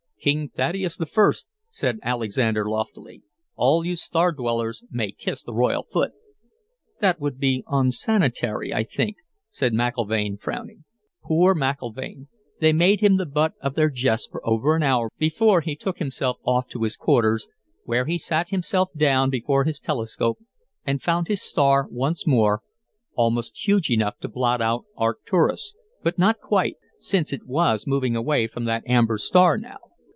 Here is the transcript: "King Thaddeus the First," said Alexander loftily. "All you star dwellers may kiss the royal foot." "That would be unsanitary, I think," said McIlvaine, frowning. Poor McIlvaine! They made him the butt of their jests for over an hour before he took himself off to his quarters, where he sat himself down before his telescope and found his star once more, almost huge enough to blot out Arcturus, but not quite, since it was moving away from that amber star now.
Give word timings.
"King 0.23 0.49
Thaddeus 0.49 0.97
the 0.97 1.07
First," 1.07 1.49
said 1.67 1.97
Alexander 2.03 2.69
loftily. 2.69 3.23
"All 3.55 3.83
you 3.83 3.95
star 3.95 4.31
dwellers 4.31 4.83
may 4.91 5.11
kiss 5.11 5.41
the 5.41 5.51
royal 5.51 5.81
foot." 5.81 6.11
"That 6.99 7.19
would 7.19 7.39
be 7.39 7.63
unsanitary, 7.65 8.71
I 8.71 8.83
think," 8.83 9.15
said 9.49 9.73
McIlvaine, 9.73 10.39
frowning. 10.39 10.83
Poor 11.23 11.55
McIlvaine! 11.55 12.27
They 12.59 12.71
made 12.71 12.99
him 12.99 13.15
the 13.15 13.25
butt 13.25 13.53
of 13.63 13.73
their 13.73 13.89
jests 13.89 14.27
for 14.31 14.47
over 14.47 14.75
an 14.75 14.83
hour 14.83 15.09
before 15.17 15.61
he 15.61 15.75
took 15.75 15.97
himself 15.97 16.37
off 16.43 16.67
to 16.67 16.83
his 16.83 16.95
quarters, 16.95 17.47
where 17.85 18.05
he 18.05 18.19
sat 18.19 18.49
himself 18.49 18.91
down 18.95 19.31
before 19.31 19.63
his 19.63 19.79
telescope 19.79 20.37
and 20.85 21.01
found 21.01 21.29
his 21.29 21.41
star 21.41 21.87
once 21.89 22.27
more, 22.27 22.61
almost 23.15 23.67
huge 23.67 23.89
enough 23.89 24.19
to 24.19 24.27
blot 24.27 24.61
out 24.61 24.85
Arcturus, 24.95 25.73
but 26.03 26.19
not 26.19 26.39
quite, 26.39 26.75
since 26.99 27.33
it 27.33 27.47
was 27.47 27.87
moving 27.87 28.15
away 28.15 28.45
from 28.45 28.65
that 28.65 28.83
amber 28.85 29.17
star 29.17 29.57
now. 29.57 29.77